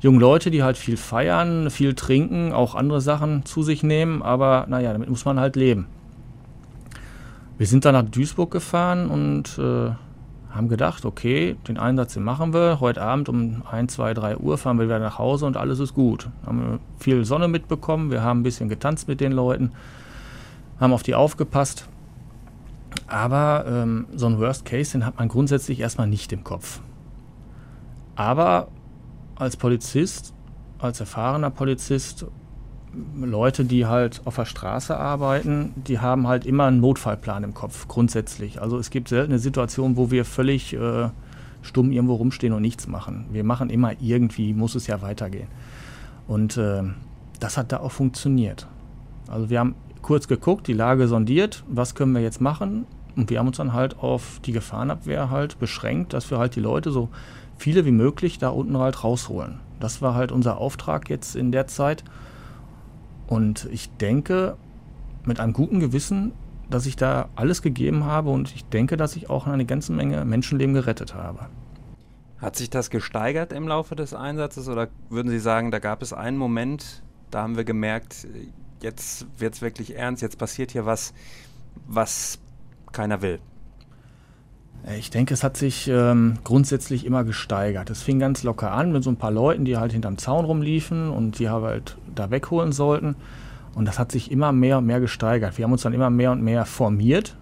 jungen 0.00 0.20
Leute, 0.20 0.50
die 0.50 0.62
halt 0.62 0.76
viel 0.76 0.96
feiern, 0.96 1.70
viel 1.70 1.94
trinken, 1.94 2.52
auch 2.52 2.74
andere 2.74 3.00
Sachen 3.00 3.44
zu 3.44 3.62
sich 3.62 3.82
nehmen, 3.82 4.22
aber 4.22 4.66
naja, 4.68 4.92
damit 4.92 5.08
muss 5.08 5.24
man 5.24 5.40
halt 5.40 5.56
leben. 5.56 5.86
Wir 7.56 7.66
sind 7.66 7.84
dann 7.84 7.94
nach 7.94 8.02
Duisburg 8.02 8.50
gefahren 8.50 9.08
und 9.08 9.58
äh, 9.58 9.92
haben 10.54 10.68
gedacht, 10.68 11.04
okay, 11.04 11.56
den 11.66 11.78
Einsatz, 11.78 12.14
den 12.14 12.22
machen 12.22 12.54
wir. 12.54 12.78
Heute 12.78 13.02
Abend 13.02 13.28
um 13.28 13.64
1, 13.68 13.94
2, 13.94 14.14
3 14.14 14.36
Uhr 14.36 14.56
fahren 14.56 14.78
wir 14.78 14.86
wieder 14.86 15.00
nach 15.00 15.18
Hause 15.18 15.46
und 15.46 15.56
alles 15.56 15.80
ist 15.80 15.94
gut. 15.94 16.28
Haben 16.46 16.78
viel 16.98 17.24
Sonne 17.24 17.48
mitbekommen, 17.48 18.10
wir 18.10 18.22
haben 18.22 18.40
ein 18.40 18.42
bisschen 18.44 18.68
getanzt 18.68 19.08
mit 19.08 19.20
den 19.20 19.32
Leuten, 19.32 19.72
haben 20.78 20.92
auf 20.92 21.02
die 21.02 21.16
aufgepasst. 21.16 21.88
Aber 23.08 23.64
ähm, 23.66 24.06
so 24.14 24.26
ein 24.26 24.38
Worst 24.38 24.64
Case, 24.64 24.92
den 24.92 25.04
hat 25.04 25.18
man 25.18 25.28
grundsätzlich 25.28 25.80
erstmal 25.80 26.06
nicht 26.06 26.32
im 26.32 26.44
Kopf. 26.44 26.80
Aber 28.14 28.68
als 29.34 29.56
Polizist, 29.56 30.32
als 30.78 31.00
erfahrener 31.00 31.50
Polizist 31.50 32.26
Leute, 33.20 33.64
die 33.64 33.86
halt 33.86 34.22
auf 34.24 34.36
der 34.36 34.44
Straße 34.44 34.96
arbeiten, 34.96 35.72
die 35.76 35.98
haben 35.98 36.26
halt 36.26 36.46
immer 36.46 36.64
einen 36.64 36.80
Notfallplan 36.80 37.44
im 37.44 37.54
Kopf, 37.54 37.88
grundsätzlich. 37.88 38.60
Also 38.60 38.78
es 38.78 38.90
gibt 38.90 39.08
selten 39.08 39.32
eine 39.32 39.38
Situation, 39.38 39.96
wo 39.96 40.10
wir 40.10 40.24
völlig 40.24 40.72
äh, 40.74 41.08
stumm 41.62 41.90
irgendwo 41.92 42.14
rumstehen 42.14 42.52
und 42.52 42.62
nichts 42.62 42.86
machen. 42.86 43.26
Wir 43.30 43.44
machen 43.44 43.70
immer 43.70 43.92
irgendwie, 44.00 44.54
muss 44.54 44.74
es 44.74 44.86
ja 44.86 45.02
weitergehen. 45.02 45.48
Und 46.26 46.56
äh, 46.56 46.82
das 47.40 47.56
hat 47.56 47.72
da 47.72 47.80
auch 47.80 47.92
funktioniert. 47.92 48.66
Also 49.28 49.50
wir 49.50 49.58
haben 49.58 49.74
kurz 50.02 50.28
geguckt, 50.28 50.66
die 50.66 50.72
Lage 50.72 51.08
sondiert, 51.08 51.64
was 51.68 51.94
können 51.94 52.12
wir 52.12 52.22
jetzt 52.22 52.40
machen? 52.40 52.86
Und 53.16 53.30
wir 53.30 53.38
haben 53.38 53.46
uns 53.46 53.56
dann 53.56 53.72
halt 53.72 53.98
auf 53.98 54.40
die 54.44 54.52
Gefahrenabwehr 54.52 55.30
halt 55.30 55.58
beschränkt, 55.58 56.12
dass 56.12 56.30
wir 56.30 56.38
halt 56.38 56.56
die 56.56 56.60
Leute 56.60 56.90
so 56.90 57.08
viele 57.56 57.84
wie 57.84 57.92
möglich 57.92 58.38
da 58.38 58.48
unten 58.48 58.76
halt 58.76 59.04
rausholen. 59.04 59.60
Das 59.80 60.02
war 60.02 60.14
halt 60.14 60.32
unser 60.32 60.58
Auftrag 60.58 61.08
jetzt 61.10 61.36
in 61.36 61.52
der 61.52 61.66
Zeit. 61.66 62.04
Und 63.26 63.68
ich 63.72 63.90
denke 63.96 64.56
mit 65.24 65.40
einem 65.40 65.52
guten 65.52 65.80
Gewissen, 65.80 66.32
dass 66.70 66.86
ich 66.86 66.96
da 66.96 67.28
alles 67.36 67.62
gegeben 67.62 68.04
habe 68.04 68.30
und 68.30 68.54
ich 68.54 68.64
denke, 68.64 68.96
dass 68.96 69.16
ich 69.16 69.30
auch 69.30 69.46
eine 69.46 69.64
ganze 69.64 69.92
Menge 69.92 70.24
Menschenleben 70.24 70.74
gerettet 70.74 71.14
habe. 71.14 71.46
Hat 72.38 72.56
sich 72.56 72.70
das 72.70 72.90
gesteigert 72.90 73.52
im 73.52 73.68
Laufe 73.68 73.96
des 73.96 74.14
Einsatzes 74.14 74.68
oder 74.68 74.88
würden 75.08 75.30
Sie 75.30 75.38
sagen, 75.38 75.70
da 75.70 75.78
gab 75.78 76.02
es 76.02 76.12
einen 76.12 76.36
Moment, 76.36 77.02
da 77.30 77.42
haben 77.42 77.56
wir 77.56 77.64
gemerkt, 77.64 78.26
jetzt 78.82 79.26
wird 79.38 79.54
es 79.54 79.62
wirklich 79.62 79.96
ernst, 79.96 80.22
jetzt 80.22 80.38
passiert 80.38 80.72
hier 80.72 80.86
was, 80.86 81.14
was 81.86 82.38
keiner 82.92 83.22
will? 83.22 83.40
Ich 84.98 85.08
denke, 85.08 85.32
es 85.32 85.42
hat 85.42 85.56
sich 85.56 85.88
ähm, 85.88 86.34
grundsätzlich 86.44 87.06
immer 87.06 87.24
gesteigert. 87.24 87.88
Es 87.88 88.02
fing 88.02 88.18
ganz 88.18 88.42
locker 88.42 88.72
an 88.72 88.92
mit 88.92 89.02
so 89.02 89.10
ein 89.10 89.16
paar 89.16 89.30
Leuten, 89.30 89.64
die 89.64 89.78
halt 89.78 89.92
hinterm 89.92 90.18
Zaun 90.18 90.44
rumliefen 90.44 91.08
und 91.08 91.38
die 91.38 91.48
halt 91.48 91.96
da 92.14 92.30
wegholen 92.30 92.72
sollten. 92.72 93.16
Und 93.74 93.86
das 93.86 93.98
hat 93.98 94.12
sich 94.12 94.30
immer 94.30 94.52
mehr 94.52 94.78
und 94.78 94.86
mehr 94.86 95.00
gesteigert. 95.00 95.58
Wir 95.58 95.64
haben 95.64 95.72
uns 95.72 95.82
dann 95.82 95.92
immer 95.92 96.10
mehr 96.10 96.32
und 96.32 96.42
mehr 96.42 96.64
formiert. 96.64 97.36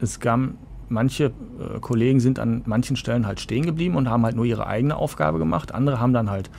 Es 0.00 0.20
gab 0.20 0.40
manche 0.88 1.24
äh, 1.26 1.80
Kollegen 1.80 2.20
sind 2.20 2.38
an 2.38 2.62
manchen 2.66 2.96
Stellen 2.96 3.26
halt 3.26 3.40
stehen 3.40 3.66
geblieben 3.66 3.96
und 3.96 4.08
haben 4.08 4.24
halt 4.24 4.36
nur 4.36 4.44
ihre 4.44 4.66
eigene 4.66 4.96
Aufgabe 4.96 5.38
gemacht. 5.38 5.72
Andere 5.72 6.00
haben 6.00 6.12
dann 6.12 6.30
halt 6.30 6.50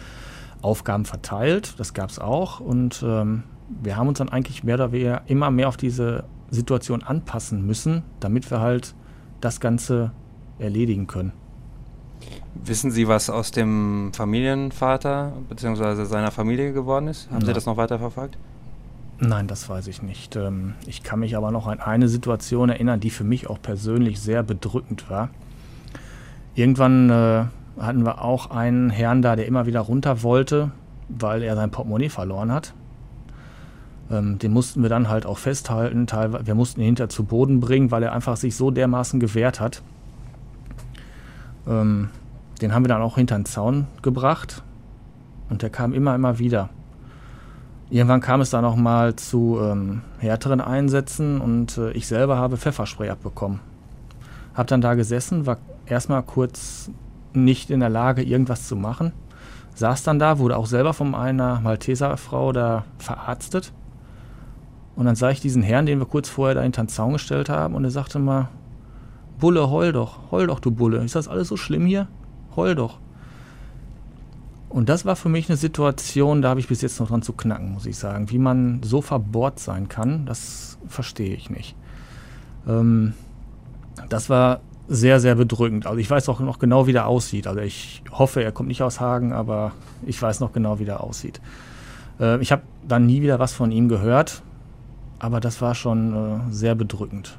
Aufgaben 0.62 1.06
verteilt. 1.06 1.76
Das 1.80 1.94
gab 1.94 2.10
es 2.10 2.20
auch. 2.20 2.60
Und 2.60 3.04
ähm, 3.06 3.44
wir 3.82 3.98
haben 3.98 4.08
uns 4.08 4.20
dann 4.20 4.30
eigentlich 4.30 4.64
mehr 4.64 4.76
oder 4.76 4.92
weniger 4.92 5.22
immer 5.28 5.52
mehr 5.52 5.68
auf 5.68 5.78
diese 5.78 6.26
Situation 6.50 7.04
anpassen 7.04 7.66
müssen, 7.66 8.04
damit 8.20 8.50
wir 8.52 8.60
halt 8.60 8.96
das 9.42 9.60
Ganze 9.60 10.12
erledigen 10.60 11.08
können. 11.08 11.34
Wissen 12.56 12.92
Sie, 12.92 13.08
was 13.08 13.30
aus 13.30 13.52
dem 13.52 14.12
Familienvater 14.14 15.34
bzw. 15.50 16.06
seiner 16.06 16.32
Familie 16.32 16.74
geworden 16.74 17.08
ist? 17.08 17.28
Haben 17.28 17.40
Nein. 17.40 17.48
Sie 17.48 17.54
das 17.54 17.66
noch 17.66 17.78
weiter 17.78 18.00
verfolgt? 18.00 18.38
Nein, 19.20 19.48
das 19.48 19.70
weiß 19.70 19.88
ich 19.88 20.02
nicht. 20.02 20.36
Ähm, 20.36 20.74
ich 20.86 21.04
kann 21.04 21.20
mich 21.20 21.38
aber 21.38 21.52
noch 21.52 21.68
an 21.68 21.80
eine 21.80 22.08
Situation 22.08 22.70
erinnern, 22.70 23.00
die 23.00 23.10
für 23.10 23.24
mich 23.24 23.50
auch 23.50 23.62
persönlich 23.62 24.20
sehr 24.20 24.44
bedrückend 24.44 25.10
war. 25.10 25.30
Irgendwann 26.54 27.10
äh, 27.10 27.46
hatten 27.80 28.04
wir 28.04 28.22
auch 28.22 28.52
einen 28.52 28.90
Herrn 28.90 29.22
da, 29.22 29.36
der 29.36 29.46
immer 29.46 29.66
wieder 29.66 29.82
runter 29.82 30.24
wollte, 30.24 30.72
weil 31.10 31.44
er 31.44 31.56
sein 31.56 31.72
Portemonnaie 31.72 32.10
verloren 32.10 32.52
hat. 32.52 32.74
Ähm, 34.12 34.38
den 34.40 34.52
mussten 34.52 34.82
wir 34.82 34.90
dann 34.90 35.10
halt 35.10 35.26
auch 35.26 35.38
festhalten. 35.38 36.08
Wir 36.46 36.56
mussten 36.56 36.82
ihn 36.82 36.88
hinter 36.88 37.10
zu 37.10 37.24
Boden 37.24 37.60
bringen, 37.60 37.92
weil 37.92 38.04
er 38.04 38.14
einfach 38.14 38.38
sich 38.38 38.56
so 38.56 38.72
dermaßen 38.72 39.20
gewehrt 39.20 39.60
hat. 39.60 39.82
Ähm, 41.68 42.10
den 42.62 42.74
haben 42.74 42.84
wir 42.84 42.90
dann 42.90 43.02
auch 43.02 43.16
hinter 43.16 43.36
den 43.36 43.46
Zaun 43.46 43.88
gebracht 44.02 44.64
und 45.50 45.62
der 45.62 45.70
kam 45.70 45.94
immer, 45.94 46.16
immer 46.16 46.40
wieder. 46.40 46.70
Irgendwann 47.90 48.22
kam 48.22 48.42
es 48.42 48.50
dann 48.50 48.66
auch 48.66 48.76
mal 48.76 49.16
zu 49.16 49.60
ähm, 49.62 50.02
härteren 50.18 50.62
Einsätzen 50.62 51.40
und 51.40 51.78
äh, 51.78 51.92
ich 51.92 52.08
selber 52.08 52.38
habe 52.38 52.58
Pfefferspray 52.58 53.10
abbekommen. 53.10 53.60
Hab 54.56 54.68
dann 54.68 54.82
da 54.82 54.96
gesessen, 54.96 55.46
war 55.46 55.58
erstmal 55.86 56.24
kurz 56.24 56.90
nicht 57.34 57.70
in 57.70 57.82
der 57.82 57.90
Lage, 57.90 58.24
irgendwas 58.24 58.68
zu 58.68 58.76
machen. 58.76 59.12
Saß 59.76 60.04
dann 60.04 60.20
da, 60.20 60.40
wurde 60.40 60.58
auch 60.58 60.66
selber 60.66 60.94
von 60.94 61.14
einer 61.14 61.60
Malteserfrau 61.60 62.54
da 62.54 62.86
verarztet. 62.98 63.74
Und 64.96 65.06
dann 65.06 65.16
sah 65.16 65.30
ich 65.30 65.42
diesen 65.42 65.62
Herrn, 65.62 65.86
den 65.86 66.00
wir 66.00 66.06
kurz 66.06 66.30
vorher 66.30 66.56
da 66.56 66.62
hinter 66.62 66.84
den 66.84 66.88
Zaun 66.88 67.14
gestellt 67.14 67.50
haben, 67.50 67.76
und 67.76 67.84
er 67.84 67.92
sagte 67.92 68.18
mal, 68.18 68.48
Bulle, 69.40 69.70
heul 69.70 69.92
doch, 69.92 70.32
heul 70.32 70.48
doch, 70.48 70.60
du 70.60 70.72
Bulle. 70.72 71.04
Ist 71.04 71.16
das 71.16 71.28
alles 71.28 71.48
so 71.48 71.58
schlimm 71.58 71.86
hier? 71.86 72.08
Heul 72.56 72.76
doch. 72.76 73.00
Und 74.70 74.90
das 74.90 75.06
war 75.06 75.16
für 75.16 75.30
mich 75.30 75.50
eine 75.50 75.58
Situation, 75.58 76.42
da 76.42 76.50
habe 76.50 76.60
ich 76.60 76.68
bis 76.68 76.82
jetzt 76.82 77.00
noch 77.00 77.08
dran 77.08 77.22
zu 77.22 77.34
knacken, 77.34 77.74
muss 77.74 77.86
ich 77.86 77.98
sagen. 77.98 78.30
Wie 78.30 78.40
man 78.40 78.82
so 78.84 79.02
verbohrt 79.02 79.60
sein 79.60 79.88
kann, 79.88 80.26
das 80.26 80.78
verstehe 80.88 81.34
ich 81.34 81.50
nicht. 81.50 81.76
Ähm, 82.68 83.14
das 84.10 84.30
war 84.30 84.60
sehr, 84.88 85.20
sehr 85.20 85.36
bedrückend. 85.36 85.88
Also 85.88 85.98
ich 86.00 86.10
weiß 86.10 86.30
auch 86.30 86.40
noch 86.40 86.60
genau, 86.60 86.88
wie 86.88 86.94
der 86.94 87.08
aussieht. 87.08 87.48
Also 87.48 87.62
ich 87.62 88.04
hoffe, 88.12 88.44
er 88.44 88.52
kommt 88.52 88.68
nicht 88.68 88.84
aus 88.84 89.00
Hagen, 89.00 89.34
aber 89.34 89.72
ich 90.06 90.22
weiß 90.22 90.40
noch 90.40 90.52
genau, 90.52 90.80
wie 90.80 90.86
der 90.86 91.02
aussieht. 91.02 91.42
Äh, 92.20 92.42
ich 92.42 92.52
habe 92.52 92.64
dann 92.88 93.06
nie 93.06 93.22
wieder 93.22 93.40
was 93.40 93.54
von 93.54 93.72
ihm 93.72 93.88
gehört, 93.88 94.42
aber 95.20 95.40
das 95.40 95.62
war 95.62 95.74
schon 95.74 96.14
äh, 96.14 96.40
sehr 96.52 96.76
bedrückend. 96.76 97.38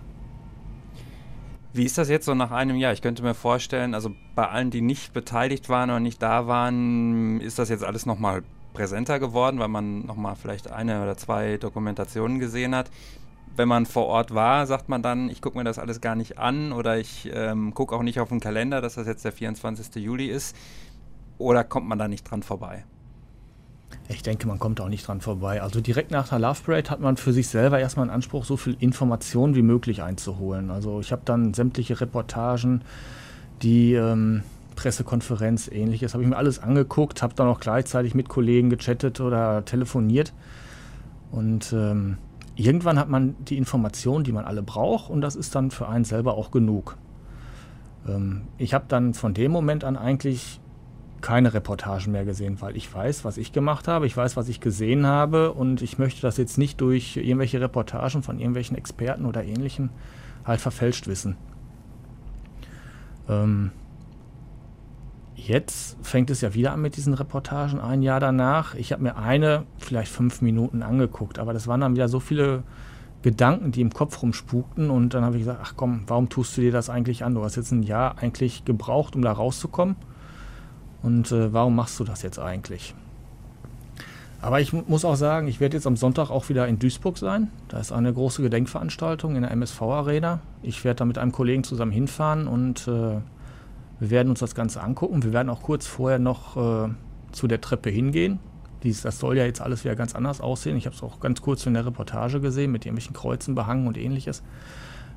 Wie 1.76 1.84
ist 1.84 1.98
das 1.98 2.08
jetzt 2.08 2.24
so 2.24 2.34
nach 2.34 2.52
einem 2.52 2.76
Jahr? 2.76 2.94
Ich 2.94 3.02
könnte 3.02 3.22
mir 3.22 3.34
vorstellen, 3.34 3.92
also 3.92 4.10
bei 4.34 4.48
allen, 4.48 4.70
die 4.70 4.80
nicht 4.80 5.12
beteiligt 5.12 5.68
waren 5.68 5.90
oder 5.90 6.00
nicht 6.00 6.22
da 6.22 6.46
waren, 6.46 7.38
ist 7.42 7.58
das 7.58 7.68
jetzt 7.68 7.84
alles 7.84 8.06
nochmal 8.06 8.44
präsenter 8.72 9.18
geworden, 9.18 9.58
weil 9.58 9.68
man 9.68 10.06
nochmal 10.06 10.36
vielleicht 10.36 10.70
eine 10.70 11.02
oder 11.02 11.18
zwei 11.18 11.58
Dokumentationen 11.58 12.38
gesehen 12.38 12.74
hat. 12.74 12.90
Wenn 13.56 13.68
man 13.68 13.84
vor 13.84 14.06
Ort 14.06 14.34
war, 14.34 14.66
sagt 14.66 14.88
man 14.88 15.02
dann, 15.02 15.28
ich 15.28 15.42
gucke 15.42 15.58
mir 15.58 15.64
das 15.64 15.78
alles 15.78 16.00
gar 16.00 16.14
nicht 16.14 16.38
an 16.38 16.72
oder 16.72 16.96
ich 16.96 17.30
ähm, 17.30 17.74
gucke 17.74 17.94
auch 17.94 18.02
nicht 18.02 18.20
auf 18.20 18.30
den 18.30 18.40
Kalender, 18.40 18.80
dass 18.80 18.94
das 18.94 19.06
jetzt 19.06 19.26
der 19.26 19.32
24. 19.32 19.96
Juli 19.96 20.28
ist. 20.28 20.56
Oder 21.36 21.62
kommt 21.62 21.86
man 21.86 21.98
da 21.98 22.08
nicht 22.08 22.24
dran 22.30 22.42
vorbei? 22.42 22.86
Ich 24.08 24.22
denke, 24.22 24.46
man 24.46 24.58
kommt 24.58 24.80
auch 24.80 24.88
nicht 24.88 25.06
dran 25.06 25.20
vorbei. 25.20 25.62
Also 25.62 25.80
direkt 25.80 26.10
nach 26.10 26.28
der 26.28 26.38
Love 26.38 26.60
Parade 26.64 26.90
hat 26.90 27.00
man 27.00 27.16
für 27.16 27.32
sich 27.32 27.48
selber 27.48 27.80
erstmal 27.80 28.04
einen 28.04 28.14
Anspruch, 28.14 28.44
so 28.44 28.56
viel 28.56 28.76
Informationen 28.78 29.54
wie 29.54 29.62
möglich 29.62 30.02
einzuholen. 30.02 30.70
Also 30.70 31.00
ich 31.00 31.10
habe 31.12 31.22
dann 31.24 31.54
sämtliche 31.54 32.00
Reportagen, 32.00 32.82
die 33.62 33.94
ähm, 33.94 34.42
Pressekonferenz, 34.76 35.68
ähnliches, 35.68 36.14
habe 36.14 36.22
ich 36.22 36.28
mir 36.28 36.36
alles 36.36 36.60
angeguckt, 36.60 37.22
habe 37.22 37.34
dann 37.34 37.48
auch 37.48 37.58
gleichzeitig 37.58 38.14
mit 38.14 38.28
Kollegen 38.28 38.70
gechattet 38.70 39.20
oder 39.20 39.64
telefoniert. 39.64 40.32
Und 41.32 41.72
ähm, 41.72 42.18
irgendwann 42.54 42.98
hat 42.98 43.08
man 43.08 43.34
die 43.44 43.56
Informationen, 43.56 44.22
die 44.22 44.32
man 44.32 44.44
alle 44.44 44.62
braucht, 44.62 45.10
und 45.10 45.20
das 45.20 45.34
ist 45.34 45.54
dann 45.54 45.70
für 45.70 45.88
einen 45.88 46.04
selber 46.04 46.34
auch 46.34 46.52
genug. 46.52 46.96
Ähm, 48.06 48.42
ich 48.58 48.74
habe 48.74 48.84
dann 48.88 49.14
von 49.14 49.34
dem 49.34 49.50
Moment 49.50 49.82
an 49.82 49.96
eigentlich 49.96 50.60
keine 51.20 51.54
Reportagen 51.54 52.12
mehr 52.12 52.24
gesehen, 52.24 52.60
weil 52.60 52.76
ich 52.76 52.92
weiß, 52.92 53.24
was 53.24 53.38
ich 53.38 53.52
gemacht 53.52 53.88
habe, 53.88 54.06
ich 54.06 54.16
weiß, 54.16 54.36
was 54.36 54.48
ich 54.48 54.60
gesehen 54.60 55.06
habe 55.06 55.52
und 55.52 55.82
ich 55.82 55.98
möchte 55.98 56.22
das 56.22 56.36
jetzt 56.36 56.58
nicht 56.58 56.80
durch 56.80 57.16
irgendwelche 57.16 57.60
Reportagen 57.60 58.22
von 58.22 58.38
irgendwelchen 58.38 58.76
Experten 58.76 59.24
oder 59.24 59.44
ähnlichen 59.44 59.90
halt 60.44 60.60
verfälscht 60.60 61.06
wissen. 61.06 61.36
Ähm, 63.28 63.72
jetzt 65.34 65.96
fängt 66.02 66.30
es 66.30 66.40
ja 66.40 66.54
wieder 66.54 66.72
an 66.72 66.82
mit 66.82 66.96
diesen 66.96 67.14
Reportagen, 67.14 67.80
ein 67.80 68.02
Jahr 68.02 68.20
danach. 68.20 68.74
Ich 68.74 68.92
habe 68.92 69.02
mir 69.02 69.16
eine, 69.16 69.64
vielleicht 69.78 70.12
fünf 70.12 70.42
Minuten 70.42 70.82
angeguckt, 70.82 71.38
aber 71.38 71.52
das 71.52 71.66
waren 71.66 71.80
dann 71.80 71.94
wieder 71.94 72.08
so 72.08 72.20
viele 72.20 72.62
Gedanken, 73.22 73.72
die 73.72 73.80
im 73.80 73.92
Kopf 73.92 74.22
rumspukten 74.22 74.90
und 74.90 75.14
dann 75.14 75.24
habe 75.24 75.36
ich 75.36 75.42
gesagt, 75.42 75.60
ach 75.62 75.72
komm, 75.76 76.04
warum 76.06 76.28
tust 76.28 76.56
du 76.56 76.60
dir 76.60 76.72
das 76.72 76.90
eigentlich 76.90 77.24
an? 77.24 77.34
Du 77.34 77.42
hast 77.42 77.56
jetzt 77.56 77.72
ein 77.72 77.82
Jahr 77.82 78.18
eigentlich 78.18 78.64
gebraucht, 78.64 79.16
um 79.16 79.22
da 79.22 79.32
rauszukommen 79.32 79.96
und 81.06 81.30
äh, 81.30 81.52
warum 81.52 81.76
machst 81.76 82.00
du 82.00 82.04
das 82.04 82.22
jetzt 82.22 82.40
eigentlich? 82.40 82.92
Aber 84.42 84.60
ich 84.60 84.72
muss 84.72 85.04
auch 85.04 85.14
sagen, 85.14 85.46
ich 85.46 85.60
werde 85.60 85.76
jetzt 85.76 85.86
am 85.86 85.96
Sonntag 85.96 86.30
auch 86.30 86.48
wieder 86.48 86.66
in 86.66 86.80
Duisburg 86.80 87.16
sein. 87.16 87.48
Da 87.68 87.78
ist 87.78 87.92
eine 87.92 88.12
große 88.12 88.42
Gedenkveranstaltung 88.42 89.36
in 89.36 89.42
der 89.42 89.52
MSV 89.52 89.82
Arena. 89.82 90.40
Ich 90.62 90.84
werde 90.84 90.98
da 90.98 91.04
mit 91.04 91.16
einem 91.16 91.30
Kollegen 91.30 91.62
zusammen 91.62 91.92
hinfahren 91.92 92.48
und 92.48 92.88
äh, 92.88 93.20
wir 94.00 94.10
werden 94.10 94.30
uns 94.30 94.40
das 94.40 94.56
Ganze 94.56 94.82
angucken. 94.82 95.22
Wir 95.22 95.32
werden 95.32 95.48
auch 95.48 95.62
kurz 95.62 95.86
vorher 95.86 96.18
noch 96.18 96.56
äh, 96.56 96.90
zu 97.30 97.46
der 97.46 97.60
Treppe 97.60 97.88
hingehen. 97.88 98.40
Dies, 98.82 99.02
das 99.02 99.20
soll 99.20 99.38
ja 99.38 99.44
jetzt 99.44 99.60
alles 99.60 99.84
wieder 99.84 99.94
ganz 99.94 100.14
anders 100.14 100.40
aussehen. 100.40 100.76
Ich 100.76 100.86
habe 100.86 100.96
es 100.96 101.02
auch 101.04 101.20
ganz 101.20 101.40
kurz 101.40 101.64
in 101.66 101.74
der 101.74 101.86
Reportage 101.86 102.40
gesehen 102.40 102.72
mit 102.72 102.84
irgendwelchen 102.84 103.14
Kreuzen 103.14 103.54
behangen 103.54 103.86
und 103.86 103.96
ähnliches. 103.96 104.42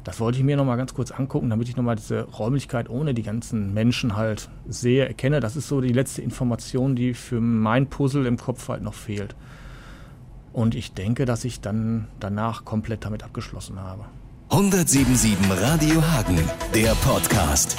Das 0.09 0.19
wollte 0.19 0.39
ich 0.39 0.43
mir 0.43 0.57
nochmal 0.57 0.75
ganz 0.75 0.95
kurz 0.95 1.11
angucken, 1.11 1.51
damit 1.51 1.69
ich 1.69 1.77
nochmal 1.77 1.95
diese 1.95 2.23
Räumlichkeit 2.23 2.89
ohne 2.89 3.13
die 3.13 3.21
ganzen 3.21 3.75
Menschen 3.75 4.15
halt 4.15 4.49
sehe, 4.67 5.05
erkenne. 5.05 5.39
Das 5.39 5.55
ist 5.55 5.67
so 5.67 5.81
die 5.81 5.93
letzte 5.93 6.23
Information, 6.23 6.95
die 6.95 7.13
für 7.13 7.39
mein 7.39 7.85
Puzzle 7.85 8.25
im 8.25 8.35
Kopf 8.35 8.69
halt 8.69 8.81
noch 8.81 8.95
fehlt. 8.95 9.35
Und 10.51 10.73
ich 10.73 10.93
denke, 10.93 11.25
dass 11.25 11.45
ich 11.45 11.61
dann 11.61 12.07
danach 12.19 12.65
komplett 12.65 13.05
damit 13.05 13.21
abgeschlossen 13.21 13.79
habe. 13.79 14.05
1077 14.49 15.37
Radio 15.61 16.01
Hagen, 16.01 16.39
der 16.73 16.95
Podcast. 16.95 17.77